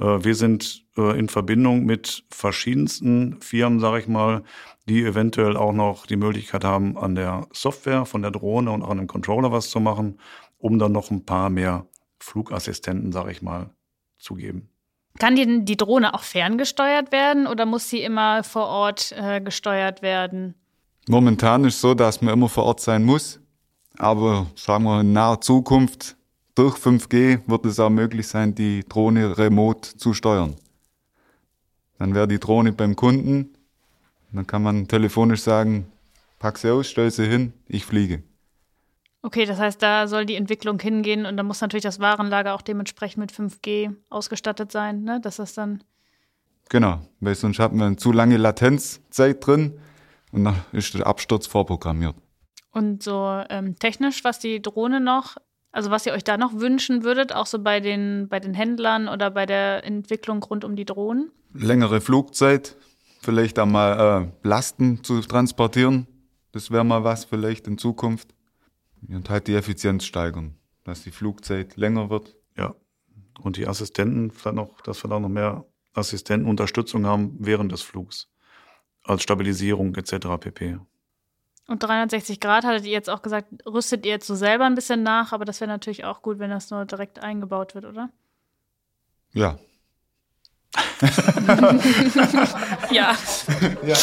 Äh, 0.00 0.24
wir 0.24 0.34
sind 0.34 0.84
äh, 0.96 1.18
in 1.18 1.28
Verbindung 1.28 1.84
mit 1.84 2.24
verschiedensten 2.30 3.40
Firmen, 3.40 3.80
sage 3.80 4.00
ich 4.00 4.08
mal, 4.08 4.42
die 4.88 5.04
eventuell 5.04 5.56
auch 5.56 5.72
noch 5.72 6.06
die 6.06 6.16
Möglichkeit 6.16 6.64
haben, 6.64 6.96
an 6.96 7.14
der 7.14 7.46
Software 7.52 8.06
von 8.06 8.22
der 8.22 8.30
Drohne 8.30 8.70
und 8.70 8.82
auch 8.82 8.90
an 8.90 8.98
dem 8.98 9.06
Controller 9.06 9.52
was 9.52 9.70
zu 9.70 9.80
machen, 9.80 10.18
um 10.58 10.78
dann 10.78 10.92
noch 10.92 11.10
ein 11.10 11.24
paar 11.24 11.50
mehr 11.50 11.86
Flugassistenten, 12.20 13.12
sage 13.12 13.30
ich 13.32 13.42
mal, 13.42 13.70
zu 14.18 14.34
geben. 14.34 14.70
Kann 15.18 15.34
die, 15.34 15.64
die 15.64 15.76
Drohne 15.76 16.14
auch 16.14 16.22
ferngesteuert 16.22 17.12
werden 17.12 17.46
oder 17.46 17.66
muss 17.66 17.90
sie 17.90 18.02
immer 18.02 18.44
vor 18.44 18.66
Ort 18.66 19.12
äh, 19.16 19.40
gesteuert 19.40 20.00
werden? 20.00 20.54
Momentan 21.08 21.64
ist 21.64 21.76
es 21.76 21.80
so, 21.80 21.94
dass 21.94 22.22
man 22.22 22.34
immer 22.34 22.48
vor 22.48 22.64
Ort 22.64 22.80
sein 22.80 23.04
muss. 23.04 23.40
Aber 23.96 24.46
sagen 24.54 24.84
wir 24.84 25.00
in 25.00 25.12
naher 25.12 25.40
Zukunft 25.40 26.17
durch 26.58 26.76
5G 26.76 27.42
wird 27.46 27.66
es 27.66 27.78
auch 27.78 27.88
möglich 27.88 28.26
sein, 28.26 28.52
die 28.52 28.82
Drohne 28.88 29.38
remote 29.38 29.96
zu 29.96 30.12
steuern. 30.12 30.56
Dann 31.98 32.16
wäre 32.16 32.26
die 32.26 32.40
Drohne 32.40 32.72
beim 32.72 32.96
Kunden, 32.96 33.54
dann 34.32 34.46
kann 34.46 34.64
man 34.64 34.88
telefonisch 34.88 35.42
sagen, 35.42 35.86
pack 36.40 36.58
sie 36.58 36.70
aus, 36.70 36.88
stell 36.88 37.12
sie 37.12 37.26
hin, 37.26 37.52
ich 37.68 37.86
fliege. 37.86 38.24
Okay, 39.22 39.46
das 39.46 39.58
heißt, 39.58 39.80
da 39.80 40.08
soll 40.08 40.26
die 40.26 40.34
Entwicklung 40.34 40.80
hingehen 40.80 41.26
und 41.26 41.36
da 41.36 41.44
muss 41.44 41.60
natürlich 41.60 41.84
das 41.84 42.00
Warenlager 42.00 42.54
auch 42.54 42.62
dementsprechend 42.62 43.18
mit 43.18 43.32
5G 43.32 43.94
ausgestattet 44.10 44.72
sein, 44.72 45.04
ne? 45.04 45.20
dass 45.20 45.36
das 45.36 45.54
dann. 45.54 45.84
Genau, 46.70 47.00
weil 47.20 47.36
sonst 47.36 47.60
hat 47.60 47.72
man 47.72 47.86
eine 47.86 47.96
zu 47.96 48.10
lange 48.10 48.36
Latenzzeit 48.36 49.46
drin 49.46 49.78
und 50.32 50.44
dann 50.44 50.56
ist 50.72 50.94
der 50.94 51.06
Absturz 51.06 51.46
vorprogrammiert. 51.46 52.16
Und 52.72 53.02
so 53.02 53.42
ähm, 53.48 53.78
technisch, 53.78 54.24
was 54.24 54.40
die 54.40 54.60
Drohne 54.60 55.00
noch 55.00 55.36
also 55.72 55.90
was 55.90 56.06
ihr 56.06 56.12
euch 56.12 56.24
da 56.24 56.36
noch 56.36 56.54
wünschen 56.54 57.04
würdet, 57.04 57.32
auch 57.32 57.46
so 57.46 57.58
bei 57.58 57.80
den, 57.80 58.28
bei 58.28 58.40
den 58.40 58.54
Händlern 58.54 59.08
oder 59.08 59.30
bei 59.30 59.46
der 59.46 59.84
Entwicklung 59.84 60.42
rund 60.42 60.64
um 60.64 60.76
die 60.76 60.84
Drohnen? 60.84 61.30
Längere 61.52 62.00
Flugzeit, 62.00 62.76
vielleicht 63.20 63.58
einmal 63.58 64.32
äh, 64.42 64.48
Lasten 64.48 65.04
zu 65.04 65.20
transportieren. 65.20 66.06
Das 66.52 66.70
wäre 66.70 66.84
mal 66.84 67.04
was 67.04 67.24
vielleicht 67.24 67.66
in 67.66 67.78
Zukunft. 67.78 68.34
Und 69.06 69.30
halt 69.30 69.46
die 69.46 69.54
Effizienz 69.54 70.04
steigern, 70.04 70.56
dass 70.84 71.02
die 71.02 71.10
Flugzeit 71.10 71.76
länger 71.76 72.10
wird. 72.10 72.34
Ja. 72.56 72.74
Und 73.40 73.56
die 73.56 73.68
Assistenten, 73.68 74.30
vielleicht 74.30 74.56
noch, 74.56 74.80
dass 74.80 75.04
wir 75.04 75.08
da 75.08 75.20
noch 75.20 75.28
mehr 75.28 75.64
Assistentenunterstützung 75.94 77.06
haben 77.06 77.36
während 77.38 77.70
des 77.70 77.82
Flugs. 77.82 78.28
Als 79.04 79.22
Stabilisierung 79.22 79.94
etc. 79.94 80.26
pp. 80.40 80.78
Und 81.68 81.82
360 81.82 82.40
Grad 82.40 82.64
hattet 82.64 82.86
ihr 82.86 82.92
jetzt 82.92 83.10
auch 83.10 83.20
gesagt, 83.20 83.48
rüstet 83.66 84.06
ihr 84.06 84.12
jetzt 84.12 84.26
so 84.26 84.34
selber 84.34 84.64
ein 84.64 84.74
bisschen 84.74 85.02
nach, 85.02 85.32
aber 85.32 85.44
das 85.44 85.60
wäre 85.60 85.70
natürlich 85.70 86.06
auch 86.06 86.22
gut, 86.22 86.38
wenn 86.38 86.48
das 86.48 86.70
nur 86.70 86.86
direkt 86.86 87.18
eingebaut 87.18 87.74
wird, 87.74 87.84
oder? 87.84 88.08
Ja. 89.34 89.58
ja. 92.90 93.14
ja. 93.84 93.96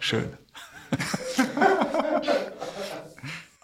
Schön. 0.00 0.36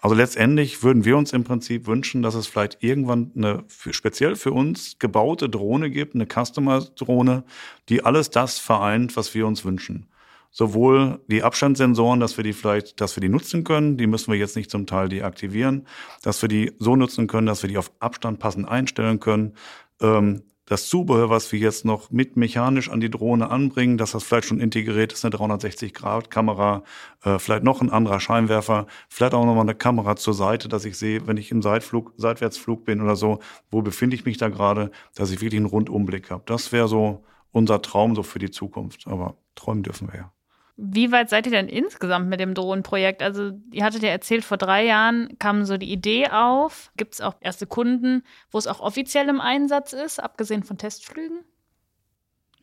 Also 0.07 0.15
letztendlich 0.15 0.83
würden 0.83 1.03
wir 1.03 1.17
uns 1.17 1.33
im 1.33 1.43
Prinzip 1.43 1.85
wünschen, 1.85 2.21
dass 2.21 2.33
es 2.33 2.47
vielleicht 2.47 2.81
irgendwann 2.81 3.29
eine 3.35 3.65
speziell 3.67 4.37
für 4.37 4.53
uns 4.53 4.99
gebaute 4.99 5.49
Drohne 5.49 5.89
gibt, 5.89 6.15
eine 6.15 6.25
Customer-Drohne, 6.25 7.43
die 7.89 8.05
alles 8.05 8.29
das 8.29 8.57
vereint, 8.57 9.17
was 9.17 9.35
wir 9.35 9.45
uns 9.45 9.65
wünschen. 9.65 10.07
Sowohl 10.49 11.19
die 11.27 11.43
Abstandssensoren, 11.43 12.21
dass 12.21 12.37
wir 12.37 12.45
die 12.45 12.53
vielleicht, 12.53 13.01
dass 13.01 13.17
wir 13.17 13.21
die 13.21 13.27
nutzen 13.27 13.65
können, 13.65 13.97
die 13.97 14.07
müssen 14.07 14.31
wir 14.31 14.39
jetzt 14.39 14.55
nicht 14.55 14.71
zum 14.71 14.85
Teil 14.85 15.09
deaktivieren, 15.09 15.85
dass 16.21 16.41
wir 16.41 16.47
die 16.47 16.71
so 16.79 16.95
nutzen 16.95 17.27
können, 17.27 17.47
dass 17.47 17.61
wir 17.61 17.69
die 17.69 17.77
auf 17.77 17.91
Abstand 17.99 18.39
passend 18.39 18.65
einstellen 18.65 19.19
können, 19.19 19.55
ähm, 20.01 20.43
das 20.67 20.87
Zubehör, 20.87 21.29
was 21.29 21.51
wir 21.51 21.59
jetzt 21.59 21.85
noch 21.85 22.11
mit 22.11 22.35
mechanisch 22.35 22.89
an 22.89 22.99
die 22.99 23.09
Drohne 23.09 23.49
anbringen, 23.49 23.97
dass 23.97 24.11
das 24.11 24.23
vielleicht 24.23 24.47
schon 24.47 24.59
integriert 24.59 25.13
ist, 25.13 25.25
eine 25.25 25.35
360-Grad-Kamera, 25.35 26.83
äh, 27.23 27.39
vielleicht 27.39 27.63
noch 27.63 27.81
ein 27.81 27.89
anderer 27.89 28.19
Scheinwerfer, 28.19 28.85
vielleicht 29.09 29.33
auch 29.33 29.45
nochmal 29.45 29.63
eine 29.63 29.75
Kamera 29.75 30.17
zur 30.17 30.33
Seite, 30.33 30.67
dass 30.67 30.83
ich 30.83 30.97
sehe, 30.97 31.25
wenn 31.25 31.37
ich 31.37 31.51
im 31.51 31.61
Seitflug, 31.61 32.13
Seitwärtsflug 32.17 32.83
bin 32.83 33.01
oder 33.01 33.15
so, 33.15 33.39
wo 33.71 33.81
befinde 33.81 34.15
ich 34.15 34.25
mich 34.25 34.37
da 34.37 34.49
gerade, 34.49 34.91
dass 35.15 35.31
ich 35.31 35.41
wirklich 35.41 35.59
einen 35.59 35.67
Rundumblick 35.67 36.29
habe. 36.29 36.43
Das 36.45 36.73
wäre 36.73 36.89
so 36.89 37.23
unser 37.51 37.81
Traum 37.81 38.15
so 38.15 38.23
für 38.23 38.39
die 38.39 38.51
Zukunft. 38.51 39.07
Aber 39.07 39.37
träumen 39.55 39.83
dürfen 39.83 40.09
wir 40.11 40.19
ja. 40.19 40.36
Wie 40.79 41.11
weit 41.11 41.31
seid 41.31 41.47
ihr 41.47 41.51
denn 41.51 41.69
insgesamt 41.69 42.29
mit 42.29 42.39
dem 42.39 42.53
Drohnenprojekt? 42.53 43.23
Also, 43.23 43.51
ihr 43.71 43.83
hattet 43.83 44.03
ja 44.03 44.09
erzählt, 44.09 44.45
vor 44.45 44.57
drei 44.57 44.85
Jahren 44.85 45.35
kam 45.39 45.65
so 45.65 45.77
die 45.77 45.91
Idee 45.91 46.27
auf. 46.29 46.91
Gibt 46.97 47.15
es 47.15 47.21
auch 47.21 47.33
erste 47.41 47.65
Kunden, 47.65 48.23
wo 48.51 48.59
es 48.59 48.67
auch 48.67 48.79
offiziell 48.79 49.27
im 49.27 49.41
Einsatz 49.41 49.93
ist, 49.93 50.19
abgesehen 50.19 50.63
von 50.63 50.77
Testflügen? 50.77 51.39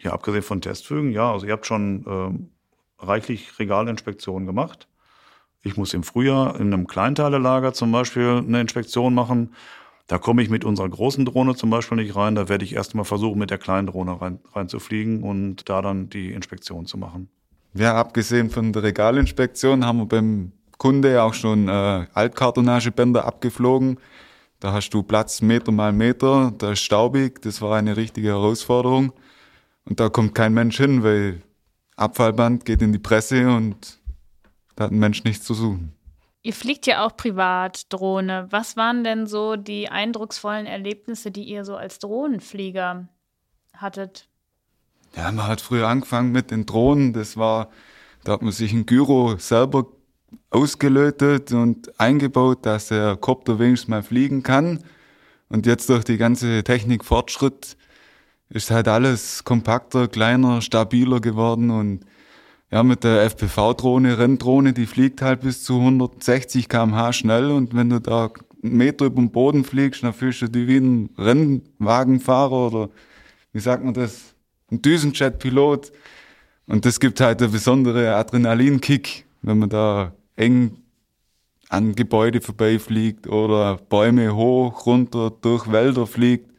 Ja, 0.01 0.13
abgesehen 0.13 0.45
von 0.45 0.61
Testflügen, 0.61 1.11
ja. 1.11 1.33
Also, 1.33 1.47
ihr 1.47 1.53
habt 1.53 1.67
schon 1.67 2.07
äh, 2.07 3.05
reichlich 3.05 3.59
Regalinspektionen 3.59 4.47
gemacht. 4.47 4.87
Ich 5.65 5.77
muss 5.77 5.93
im 5.93 6.05
Frühjahr 6.05 6.61
in 6.61 6.73
einem 6.73 6.87
Kleinteilelager 6.87 7.73
zum 7.73 7.91
Beispiel 7.91 8.45
eine 8.47 8.61
Inspektion 8.61 9.13
machen. 9.13 9.55
Da 10.07 10.19
komme 10.19 10.43
ich 10.43 10.51
mit 10.51 10.65
unserer 10.65 10.89
großen 10.89 11.25
Drohne 11.25 11.57
zum 11.57 11.71
Beispiel 11.71 11.97
nicht 11.97 12.15
rein. 12.15 12.37
Da 12.37 12.49
werde 12.49 12.65
ich 12.65 12.75
erst 12.75 12.95
mal 12.95 13.05
versuchen, 13.05 13.39
mit 13.41 13.51
der 13.51 13.59
kleinen 13.59 13.89
Drohne 13.89 14.21
rein, 14.21 14.39
reinzufliegen 14.53 15.25
und 15.25 15.69
da 15.69 15.83
dann 15.83 16.11
die 16.11 16.33
Inspektion 16.33 16.87
zu 16.87 16.97
machen. 16.97 17.29
Ja, 17.75 17.97
abgesehen 17.97 18.51
von 18.51 18.73
der 18.73 18.85
Regalinspektion 18.85 19.85
haben 19.85 19.99
wir 19.99 20.07
beim 20.07 20.53
Kunde 20.79 21.23
auch 21.23 21.35
schon 21.35 21.69
äh, 21.69 22.07
Altkartonagebänder 22.13 23.25
abgeflogen. 23.25 23.99
Da 24.61 24.73
hast 24.73 24.91
du 24.91 25.03
Platz 25.03 25.43
Meter 25.43 25.73
mal 25.73 25.93
Meter, 25.93 26.53
da 26.57 26.73
ist 26.73 26.81
staubig, 26.81 27.43
das 27.43 27.61
war 27.61 27.77
eine 27.77 27.97
richtige 27.97 28.29
Herausforderung. 28.29 29.13
Und 29.85 30.01
da 30.01 30.09
kommt 30.09 30.35
kein 30.35 30.55
Mensch 30.55 30.77
hin, 30.77 31.03
weil 31.03 31.43
Abfallband 31.97 32.65
geht 32.65 32.81
in 32.81 32.93
die 32.93 32.99
Presse 32.99 33.49
und 33.49 33.99
da 34.77 34.85
hat 34.85 34.93
ein 34.93 34.99
Mensch 34.99 35.25
nichts 35.25 35.45
zu 35.45 35.55
suchen. 35.55 35.93
Ihr 36.43 36.53
fliegt 36.53 36.87
ja 36.87 37.05
auch 37.05 37.17
privat 37.17 37.93
Drohne. 37.93 38.47
Was 38.51 38.77
waren 38.77 39.03
denn 39.03 39.27
so 39.27 39.57
die 39.57 39.89
eindrucksvollen 39.89 40.67
Erlebnisse, 40.67 41.31
die 41.31 41.45
ihr 41.45 41.65
so 41.65 41.77
als 41.77 41.99
Drohnenflieger 41.99 43.09
hattet? 43.75 44.29
Ja, 45.17 45.31
man 45.31 45.47
hat 45.47 45.61
früher 45.61 45.89
angefangen 45.89 46.33
mit 46.33 46.51
den 46.51 46.67
Drohnen. 46.67 47.13
Das 47.13 47.37
war, 47.37 47.69
da 48.25 48.33
hat 48.33 48.43
man 48.43 48.53
sich 48.53 48.73
ein 48.73 48.87
Gyro 48.87 49.37
selber 49.39 49.87
ausgelötet 50.51 51.53
und 51.53 51.99
eingebaut, 52.01 52.67
dass 52.67 52.89
der 52.89 53.17
Kopter 53.17 53.59
wenigstens 53.59 53.89
mal 53.89 54.03
fliegen 54.03 54.43
kann. 54.43 54.81
Und 55.49 55.67
jetzt 55.67 55.89
durch 55.89 56.05
die 56.05 56.17
ganze 56.17 56.65
Technikfortschritt 56.65 57.77
ist 58.49 58.71
halt 58.71 58.89
alles 58.89 59.45
kompakter, 59.45 60.09
kleiner, 60.09 60.61
stabiler 60.61 61.21
geworden 61.21 61.71
und 61.71 62.05
ja, 62.71 62.83
mit 62.83 63.05
der 63.05 63.23
FPV-Drohne, 63.31 64.19
Renndrohne, 64.19 64.73
die 64.73 64.87
fliegt 64.87 65.23
halt 65.23 65.43
bis 65.43 65.63
zu 65.63 65.79
160 65.79 66.69
km/h 66.69 67.13
schnell 67.13 67.51
und 67.51 67.75
wenn 67.75 67.91
du 67.91 68.01
da 68.01 68.31
einen 68.63 68.77
Meter 68.77 69.07
über 69.07 69.21
den 69.21 69.31
Boden 69.31 69.65
fliegst, 69.65 70.03
dann 70.03 70.13
fühlst 70.13 70.43
du 70.43 70.49
dich 70.49 70.67
wie 70.67 70.79
ein 70.79 71.11
Rennwagenfahrer 71.17 72.67
oder 72.67 72.91
wie 73.53 73.61
sagt 73.61 73.85
man 73.85 73.95
das? 73.95 74.34
Ein 74.71 74.83
Düsenjet-Pilot. 74.83 75.93
Und 76.67 76.85
das 76.85 77.01
gibt 77.01 77.21
halt 77.21 77.43
einen 77.43 77.53
besonderen 77.53 78.07
Adrenalinkick, 78.07 79.27
wenn 79.43 79.59
man 79.59 79.69
da 79.69 80.15
eng 80.37 80.79
an 81.69 81.95
Gebäude 81.95 82.41
vorbeifliegt 82.41 83.27
oder 83.27 83.77
Bäume 83.77 84.35
hoch, 84.35 84.87
runter, 84.87 85.31
durch 85.31 85.71
Wälder 85.71 86.07
fliegt. 86.07 86.51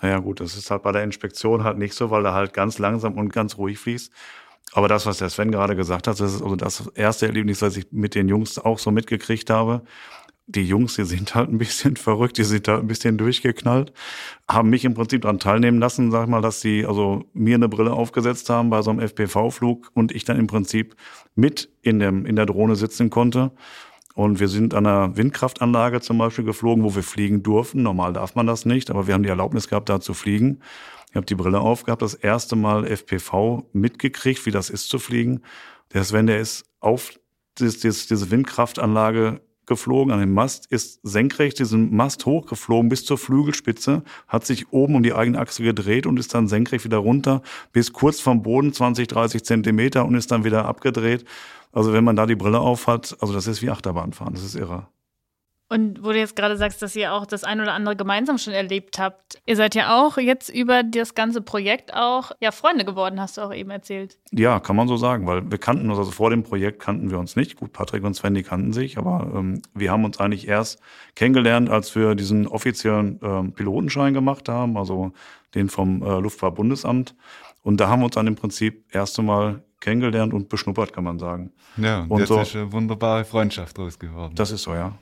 Naja 0.00 0.18
gut, 0.18 0.40
das 0.40 0.56
ist 0.56 0.70
halt 0.70 0.82
bei 0.82 0.92
der 0.92 1.04
Inspektion 1.04 1.64
halt 1.64 1.78
nicht 1.78 1.94
so, 1.94 2.10
weil 2.10 2.26
er 2.26 2.34
halt 2.34 2.52
ganz 2.52 2.78
langsam 2.78 3.16
und 3.16 3.32
ganz 3.32 3.56
ruhig 3.56 3.78
fließt. 3.78 4.12
Aber 4.72 4.88
das, 4.88 5.06
was 5.06 5.18
der 5.18 5.30
Sven 5.30 5.50
gerade 5.52 5.76
gesagt 5.76 6.08
hat, 6.08 6.18
das 6.18 6.34
ist 6.34 6.42
also 6.42 6.56
das 6.56 6.88
erste 6.94 7.26
Erlebnis, 7.26 7.62
was 7.62 7.76
ich 7.76 7.86
mit 7.92 8.14
den 8.14 8.28
Jungs 8.28 8.58
auch 8.58 8.78
so 8.78 8.90
mitgekriegt 8.90 9.48
habe. 9.50 9.82
Die 10.46 10.66
Jungs, 10.66 10.96
die 10.96 11.04
sind 11.04 11.34
halt 11.34 11.48
ein 11.48 11.58
bisschen 11.58 11.96
verrückt, 11.96 12.36
die 12.36 12.44
sind 12.44 12.68
halt 12.68 12.80
ein 12.80 12.86
bisschen 12.86 13.16
durchgeknallt, 13.16 13.92
haben 14.48 14.68
mich 14.70 14.84
im 14.84 14.94
Prinzip 14.94 15.22
daran 15.22 15.38
teilnehmen 15.38 15.78
lassen, 15.78 16.10
sag 16.10 16.24
ich 16.24 16.30
mal, 16.30 16.42
dass 16.42 16.60
sie 16.60 16.84
also 16.84 17.24
mir 17.32 17.54
eine 17.54 17.68
Brille 17.68 17.92
aufgesetzt 17.92 18.50
haben 18.50 18.68
bei 18.68 18.82
so 18.82 18.90
einem 18.90 19.00
FPV-Flug 19.00 19.90
und 19.94 20.12
ich 20.12 20.24
dann 20.24 20.38
im 20.38 20.46
Prinzip 20.46 20.96
mit 21.34 21.70
in, 21.80 21.98
dem, 21.98 22.26
in 22.26 22.36
der 22.36 22.46
Drohne 22.46 22.76
sitzen 22.76 23.10
konnte. 23.10 23.52
Und 24.14 24.38
wir 24.38 24.48
sind 24.48 24.74
an 24.74 24.86
einer 24.86 25.16
Windkraftanlage 25.16 26.00
zum 26.00 26.18
Beispiel 26.18 26.44
geflogen, 26.44 26.84
wo 26.84 26.94
wir 26.94 27.02
fliegen 27.02 27.42
durften. 27.42 27.82
Normal 27.82 28.12
darf 28.12 28.36
man 28.36 28.46
das 28.46 28.64
nicht, 28.64 28.90
aber 28.90 29.08
wir 29.08 29.14
haben 29.14 29.24
die 29.24 29.28
Erlaubnis 29.28 29.68
gehabt, 29.68 29.88
da 29.88 30.00
zu 30.00 30.14
fliegen. 30.14 30.60
Ich 31.10 31.16
habe 31.16 31.26
die 31.26 31.34
Brille 31.34 31.60
aufgehabt, 31.60 32.02
das 32.02 32.14
erste 32.14 32.54
Mal 32.54 32.86
FPV 32.86 33.68
mitgekriegt, 33.72 34.46
wie 34.46 34.50
das 34.52 34.70
ist 34.70 34.88
zu 34.88 34.98
fliegen. 34.98 35.42
Der 35.92 36.04
Sven, 36.04 36.26
der 36.26 36.38
ist 36.38 36.64
auf 36.80 37.18
das, 37.56 37.80
das, 37.80 38.06
diese 38.06 38.30
Windkraftanlage 38.30 39.40
geflogen 39.66 40.12
an 40.12 40.20
den 40.20 40.32
Mast, 40.32 40.66
ist 40.66 41.00
senkrecht 41.02 41.58
diesen 41.58 41.94
Mast 41.94 42.26
hochgeflogen 42.26 42.88
bis 42.88 43.04
zur 43.04 43.18
Flügelspitze, 43.18 44.02
hat 44.28 44.44
sich 44.44 44.72
oben 44.72 44.96
um 44.96 45.02
die 45.02 45.14
eigene 45.14 45.38
Achse 45.38 45.62
gedreht 45.62 46.06
und 46.06 46.18
ist 46.18 46.34
dann 46.34 46.48
senkrecht 46.48 46.84
wieder 46.84 46.98
runter 46.98 47.42
bis 47.72 47.92
kurz 47.92 48.20
vom 48.20 48.42
Boden 48.42 48.72
20, 48.72 49.08
30 49.08 49.44
Zentimeter 49.44 50.04
und 50.04 50.14
ist 50.14 50.30
dann 50.30 50.44
wieder 50.44 50.66
abgedreht. 50.66 51.24
Also 51.72 51.92
wenn 51.92 52.04
man 52.04 52.16
da 52.16 52.26
die 52.26 52.36
Brille 52.36 52.60
auf 52.60 52.86
hat, 52.86 53.16
also 53.20 53.32
das 53.32 53.46
ist 53.46 53.62
wie 53.62 53.70
Achterbahnfahren, 53.70 54.34
das 54.34 54.44
ist 54.44 54.54
irre. 54.54 54.86
Und 55.70 56.04
wo 56.04 56.12
du 56.12 56.18
jetzt 56.18 56.36
gerade 56.36 56.56
sagst, 56.58 56.82
dass 56.82 56.94
ihr 56.94 57.12
auch 57.12 57.24
das 57.24 57.42
ein 57.42 57.60
oder 57.60 57.72
andere 57.72 57.96
gemeinsam 57.96 58.36
schon 58.36 58.52
erlebt 58.52 58.98
habt. 58.98 59.40
Ihr 59.46 59.56
seid 59.56 59.74
ja 59.74 59.98
auch 59.98 60.18
jetzt 60.18 60.50
über 60.50 60.82
das 60.82 61.14
ganze 61.14 61.40
Projekt 61.40 61.94
auch 61.94 62.32
ja 62.40 62.52
Freunde 62.52 62.84
geworden, 62.84 63.18
hast 63.18 63.38
du 63.38 63.40
auch 63.40 63.52
eben 63.52 63.70
erzählt. 63.70 64.18
Ja, 64.30 64.60
kann 64.60 64.76
man 64.76 64.88
so 64.88 64.98
sagen, 64.98 65.26
weil 65.26 65.50
wir 65.50 65.58
kannten 65.58 65.88
uns, 65.88 65.98
also 65.98 66.10
vor 66.10 66.30
dem 66.30 66.42
Projekt 66.42 66.80
kannten 66.80 67.10
wir 67.10 67.18
uns 67.18 67.34
nicht. 67.34 67.56
Gut, 67.56 67.72
Patrick 67.72 68.04
und 68.04 68.14
Sven, 68.14 68.34
die 68.34 68.42
kannten 68.42 68.74
sich, 68.74 68.98
aber 68.98 69.32
ähm, 69.34 69.62
wir 69.72 69.90
haben 69.90 70.04
uns 70.04 70.20
eigentlich 70.20 70.48
erst 70.48 70.80
kennengelernt, 71.14 71.70
als 71.70 71.96
wir 71.96 72.14
diesen 72.14 72.46
offiziellen 72.46 73.18
ähm, 73.22 73.52
Pilotenschein 73.52 74.12
gemacht 74.12 74.50
haben, 74.50 74.76
also 74.76 75.12
den 75.54 75.70
vom 75.70 76.02
äh, 76.02 76.20
Luftfahrtbundesamt. 76.20 77.14
Und 77.62 77.80
da 77.80 77.88
haben 77.88 78.00
wir 78.00 78.06
uns 78.06 78.14
dann 78.14 78.26
im 78.26 78.36
Prinzip 78.36 78.84
erst 78.92 79.18
einmal 79.18 79.62
kennengelernt 79.80 80.34
und 80.34 80.48
beschnuppert, 80.50 80.92
kann 80.92 81.04
man 81.04 81.18
sagen. 81.18 81.52
Ja, 81.78 82.04
und 82.08 82.18
jetzt 82.20 82.28
so, 82.28 82.40
ist 82.40 82.54
eine 82.54 82.70
wunderbare 82.72 83.24
Freundschaft 83.24 83.78
draus 83.78 83.98
geworden. 83.98 84.34
Das 84.34 84.50
ist 84.50 84.62
so, 84.62 84.74
ja. 84.74 84.92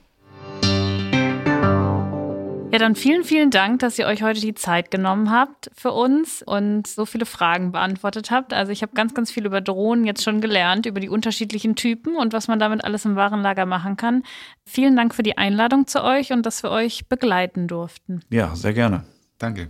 Ja, 2.73 2.79
dann 2.79 2.95
vielen, 2.95 3.23
vielen 3.23 3.51
Dank, 3.51 3.81
dass 3.81 3.99
ihr 3.99 4.07
euch 4.07 4.23
heute 4.23 4.41
die 4.41 4.55
Zeit 4.55 4.89
genommen 4.89 5.29
habt 5.29 5.69
für 5.77 5.91
uns 5.91 6.41
und 6.41 6.87
so 6.87 7.05
viele 7.05 7.27
Fragen 7.27 7.71
beantwortet 7.71 8.31
habt. 8.31 8.51
Also 8.51 8.71
ich 8.71 8.81
habe 8.81 8.93
ganz, 8.95 9.13
ganz 9.13 9.29
viel 9.29 9.45
über 9.45 9.61
Drohnen 9.61 10.05
jetzt 10.05 10.23
schon 10.23 10.41
gelernt, 10.41 10.87
über 10.87 10.99
die 10.99 11.07
unterschiedlichen 11.07 11.75
Typen 11.75 12.15
und 12.15 12.33
was 12.33 12.47
man 12.47 12.57
damit 12.57 12.83
alles 12.83 13.05
im 13.05 13.15
Warenlager 13.15 13.67
machen 13.67 13.95
kann. 13.95 14.23
Vielen 14.65 14.95
Dank 14.95 15.13
für 15.13 15.21
die 15.21 15.37
Einladung 15.37 15.85
zu 15.85 16.03
euch 16.03 16.31
und 16.31 16.47
dass 16.47 16.63
wir 16.63 16.71
euch 16.71 17.07
begleiten 17.07 17.67
durften. 17.67 18.21
Ja, 18.31 18.55
sehr 18.55 18.73
gerne. 18.73 19.03
Danke. 19.37 19.69